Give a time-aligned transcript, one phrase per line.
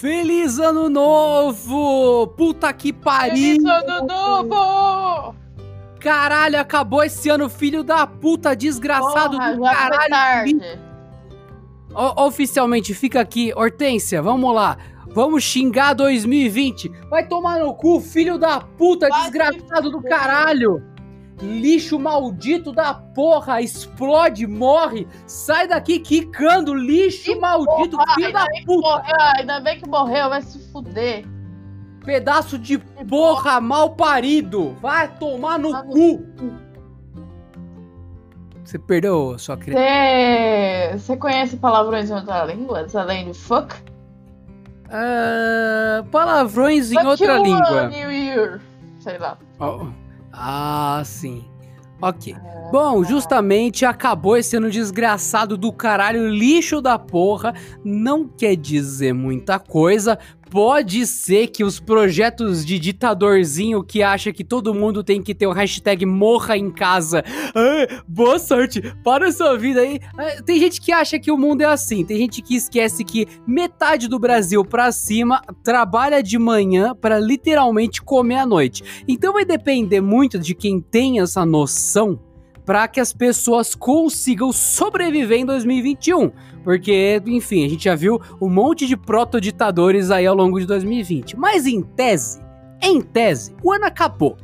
[0.00, 2.26] Feliz ano novo!
[2.36, 3.34] Puta que pariu!
[3.34, 5.34] Feliz ano novo!
[5.98, 10.10] Caralho, acabou esse ano, filho da puta, desgraçado Porra, do caralho.
[10.10, 10.80] tarde.
[11.94, 14.76] O- oficialmente, fica aqui, Hortência, vamos lá.
[15.08, 16.90] Vamos xingar 2020.
[17.08, 20.82] Vai tomar no cu, filho da puta, Vai desgraçado do caralho.
[21.42, 28.40] Lixo maldito da porra, explode, morre, sai daqui quicando, lixo Que maldito, porra, filho da
[28.40, 28.88] ainda bem que puta.
[28.88, 31.26] morreu, ainda bem que morreu, vai se fuder.
[32.04, 36.26] Pedaço de porra mal parido, vai tomar no Tá no cu.
[38.64, 39.80] Você perdeu sua criança?
[39.80, 43.76] Você você conhece palavrões em outras línguas, além de fuck?
[44.90, 47.88] Ah, palavrões em outra you, língua.
[47.88, 48.60] New Year.
[49.00, 49.36] Sei lá.
[49.60, 49.86] Oh.
[50.36, 51.44] Ah, sim.
[52.00, 52.36] Ok.
[52.70, 57.54] Bom, justamente acabou esse ano desgraçado do caralho, lixo da porra.
[57.82, 60.18] Não quer dizer muita coisa.
[60.50, 65.46] Pode ser que os projetos de ditadorzinho que acha que todo mundo tem que ter
[65.46, 67.24] o hashtag morra em casa.
[67.54, 70.00] Ah, boa sorte, para sua vida aí.
[70.16, 72.04] Ah, tem gente que acha que o mundo é assim.
[72.04, 78.00] Tem gente que esquece que metade do Brasil pra cima trabalha de manhã pra literalmente
[78.00, 78.84] comer à noite.
[79.08, 82.20] Então vai depender muito de quem tem essa noção
[82.66, 86.32] para que as pessoas consigam sobreviver em 2021.
[86.64, 91.36] Porque, enfim, a gente já viu um monte de protoditadores aí ao longo de 2020.
[91.38, 92.40] Mas em tese,
[92.82, 94.36] em tese, o ano acabou.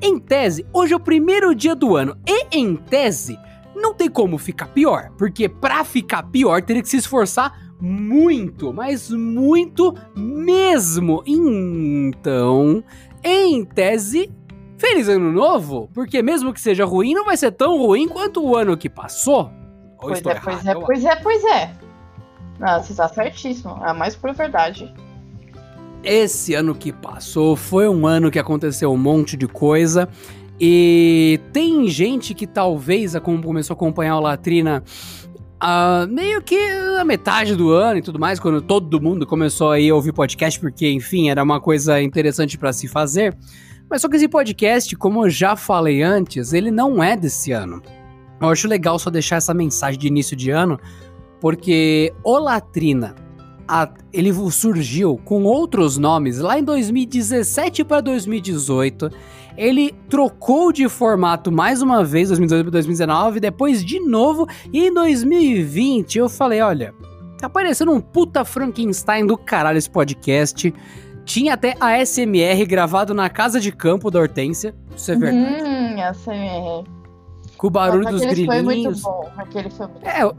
[0.00, 2.16] Em tese, hoje é o primeiro dia do ano.
[2.26, 3.38] E em tese,
[3.74, 5.10] não tem como ficar pior.
[5.18, 11.22] Porque pra ficar pior, teria que se esforçar muito, mas muito mesmo.
[11.26, 12.82] Então,
[13.22, 14.30] em tese,
[14.78, 18.56] feliz ano novo, porque mesmo que seja ruim, não vai ser tão ruim quanto o
[18.56, 19.50] ano que passou.
[19.98, 20.68] Ou Pois é, pois errado?
[20.68, 21.72] é, Eu pois é, pois é.
[22.60, 23.78] Ah, você tá certíssimo.
[23.84, 24.92] É a mais pura verdade.
[26.02, 30.08] Esse ano que passou foi um ano que aconteceu um monte de coisa.
[30.58, 34.82] E tem gente que talvez começou a acompanhar o Latrina
[35.58, 36.56] ah, meio que
[36.94, 40.90] na metade do ano e tudo mais, quando todo mundo começou a ouvir podcast, porque,
[40.90, 43.36] enfim, era uma coisa interessante pra se fazer.
[43.88, 47.80] Mas só que esse podcast, como eu já falei antes, ele não é desse ano.
[48.40, 50.78] Eu acho legal só deixar essa mensagem de início de ano,
[51.40, 53.14] porque o Latrina
[53.68, 59.10] a- ele surgiu com outros nomes lá em 2017 para 2018.
[59.56, 64.92] Ele trocou de formato mais uma vez, 2018 para 2019, depois de novo, e em
[64.92, 66.94] 2020 eu falei: olha,
[67.38, 70.72] tá parecendo um puta Frankenstein do caralho esse podcast.
[71.26, 75.62] Tinha até a SMR gravado na casa de campo da Hortência, isso é verdade.
[75.62, 76.00] Hum,
[76.32, 76.84] é.
[77.58, 79.02] Com o barulho Nossa, dos aquele foi muito grilinhos.
[79.02, 79.28] bom.
[79.36, 80.34] Aquele foi muito É, eu-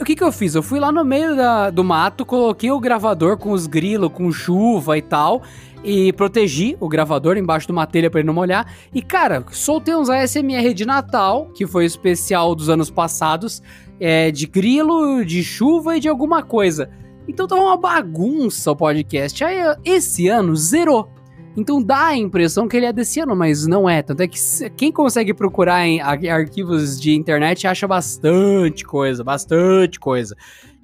[0.00, 0.54] O que que eu fiz?
[0.54, 4.30] Eu fui lá no meio da- do mato, coloquei o gravador com os grilos, com
[4.30, 5.42] chuva e tal,
[5.82, 8.72] e protegi o gravador embaixo de uma telha pra ele não molhar.
[8.94, 13.60] E, cara, soltei uns ASMR de Natal, que foi especial dos anos passados,
[13.98, 16.88] é, de grilo, de chuva e de alguma coisa.
[17.28, 19.44] Então tava uma bagunça o podcast.
[19.44, 21.08] Aí, esse ano, zerou.
[21.56, 24.00] Então dá a impressão que ele é desse ano, mas não é.
[24.02, 24.38] Tanto é que
[24.76, 30.36] quem consegue procurar em ar- arquivos de internet acha bastante coisa, bastante coisa.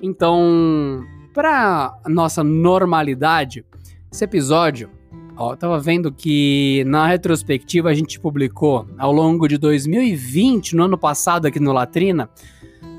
[0.02, 3.64] Então, pra nossa normalidade,
[4.12, 4.90] esse episódio,
[5.36, 10.84] ó, eu tava vendo que na retrospectiva a gente publicou ao longo de 2020, no
[10.84, 12.28] ano passado aqui no Latrina,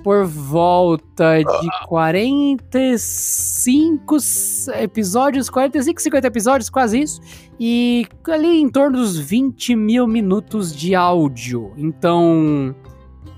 [0.05, 7.19] por volta de 45 s- episódios, 45, 50 episódios, quase isso.
[7.59, 11.73] E ali em torno dos 20 mil minutos de áudio.
[11.75, 12.75] Então,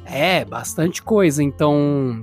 [0.06, 1.42] é bastante coisa.
[1.42, 2.22] Então,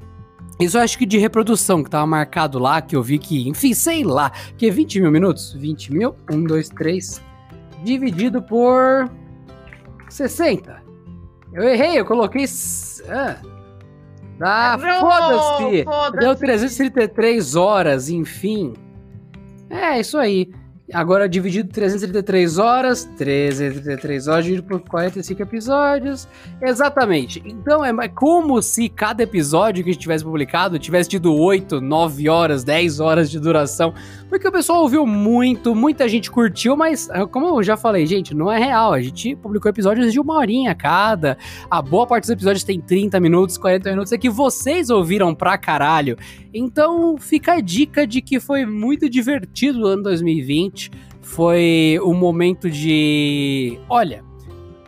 [0.61, 3.73] isso eu acho que de reprodução que tava marcado lá, que eu vi que, enfim,
[3.73, 5.55] sei lá, que é 20 mil minutos?
[5.55, 6.15] 20 mil?
[6.31, 7.23] 1, 2, 3.
[7.83, 9.11] Dividido por
[10.11, 10.83] 60.
[11.53, 12.45] Eu errei, eu coloquei.
[13.09, 13.37] Ah,
[14.41, 15.85] ah foda-se!
[15.85, 16.19] foda-se.
[16.19, 18.75] Deu 333 horas, enfim.
[19.71, 20.51] É, isso aí.
[20.93, 26.29] Agora dividido 333 horas, 333 horas dividido por 45 episódios.
[26.61, 27.43] Exatamente.
[27.45, 32.29] Então é como se cada episódio que a gente tivesse publicado tivesse tido 8, 9
[32.29, 33.95] horas, 10 horas de duração.
[34.29, 38.53] Porque o pessoal ouviu muito, muita gente curtiu, mas como eu já falei, gente, não
[38.53, 38.93] é real.
[38.93, 41.39] A gente publicou episódios de uma horinha cada.
[41.71, 44.13] A boa parte dos episódios tem 30 minutos, 40 minutos.
[44.13, 46.19] É que vocês ouviram pra caralho.
[46.53, 50.74] Então fica a dica de que foi muito divertido o ano 2020.
[51.21, 53.79] Foi um momento de.
[53.89, 54.23] Olha,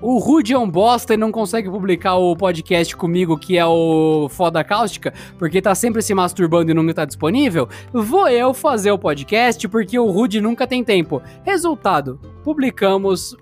[0.00, 4.28] o Rude é um bosta e não consegue publicar o podcast comigo, que é o
[4.28, 8.98] Foda Cáustica, porque tá sempre se masturbando e nunca tá disponível, vou eu fazer o
[8.98, 11.22] podcast porque o Rude nunca tem tempo.
[11.42, 13.34] Resultado, publicamos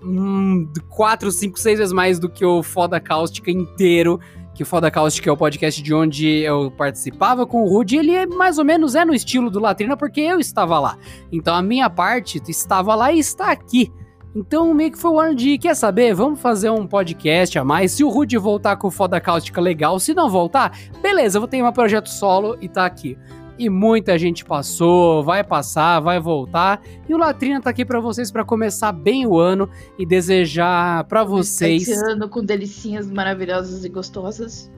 [0.89, 4.19] 4, 5, 6 vezes mais do que o Foda Cáustica inteiro
[4.55, 8.13] que o Foda Cáustica é o podcast de onde eu participava com o Rude, ele
[8.13, 10.97] é mais ou menos é no estilo do Latrina, porque eu estava lá.
[11.29, 13.91] Então a minha parte estava lá e está aqui.
[14.33, 17.91] Então meio que foi o ano de, quer saber, vamos fazer um podcast a mais.
[17.91, 19.99] Se o Rude voltar com foda cáustica, legal.
[19.99, 23.17] Se não voltar, beleza, eu vou ter um projeto solo e tá aqui.
[23.57, 26.81] E muita gente passou, vai passar, vai voltar.
[27.07, 31.23] E o Latrina tá aqui para vocês para começar bem o ano e desejar para
[31.23, 31.87] vocês.
[31.87, 34.69] Esse ano com delicinhas maravilhosas e gostosas.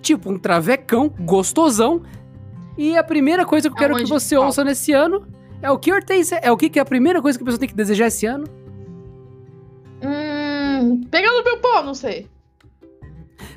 [0.00, 2.02] Tipo um travecão gostosão.
[2.78, 5.26] E a primeira coisa que eu quero que você ouça nesse ano
[5.60, 7.60] é o que Hortência, é o que, que é a primeira coisa que a pessoa
[7.60, 8.44] tem que desejar esse ano?
[10.02, 12.26] Hum, pega no meu pau, não sei.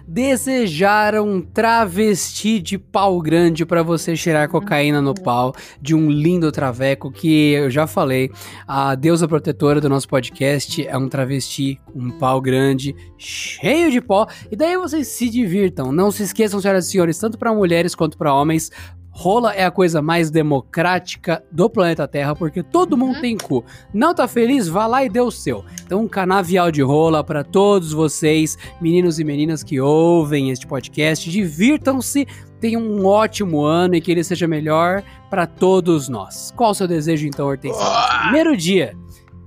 [0.07, 6.51] Desejaram um travesti de pau grande para você cheirar cocaína no pau de um lindo
[6.51, 8.29] traveco que eu já falei.
[8.67, 14.01] A deusa protetora do nosso podcast é um travesti com um pau grande, cheio de
[14.01, 14.27] pó.
[14.51, 15.91] E daí vocês se divirtam.
[15.91, 18.71] Não se esqueçam, senhoras e senhores, tanto para mulheres quanto para homens,
[19.15, 23.21] Rola é a coisa mais democrática do planeta Terra, porque todo mundo uhum.
[23.21, 23.63] tem cu.
[23.93, 24.67] Não tá feliz?
[24.67, 25.63] Vá lá e dê o seu.
[25.85, 31.29] Então, um canavial de rola para todos vocês, meninos e meninas que ouvem este podcast.
[31.29, 32.27] Divirtam-se,
[32.59, 36.51] tenham um ótimo ano e que ele seja melhor para todos nós.
[36.55, 37.85] Qual o seu desejo, então, Hortência?
[38.23, 38.97] Primeiro dia.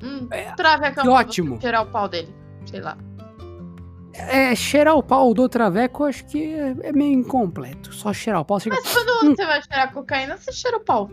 [0.01, 0.53] Hum, é,
[0.93, 1.59] que ótimo.
[1.59, 2.33] Tirar o pau dele,
[2.67, 2.97] sei lá.
[4.19, 7.95] É, cheirar o pau do Traveco, acho que é, é meio incompleto.
[7.95, 8.59] Só cheirar o pau.
[8.59, 8.77] Chega...
[8.77, 9.35] Mas quando hum.
[9.35, 11.11] você vai cheirar cocaína, você cheira o pau.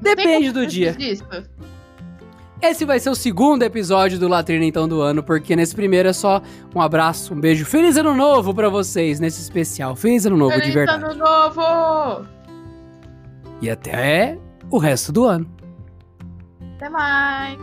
[0.00, 0.92] Depende do dia.
[0.92, 1.24] Disso.
[2.60, 6.12] Esse vai ser o segundo episódio do Latrina então do ano, porque nesse primeiro é
[6.12, 6.40] só
[6.72, 7.64] um abraço, um beijo.
[7.64, 9.96] Feliz ano novo para vocês nesse especial.
[9.96, 11.00] Feliz ano novo Feliz de verdade.
[11.00, 12.28] Feliz ano novo!
[13.60, 14.38] E até
[14.70, 15.50] o resto do ano.
[16.76, 17.58] Até mais.